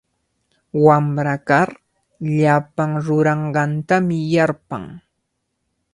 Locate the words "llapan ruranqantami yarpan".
2.35-4.83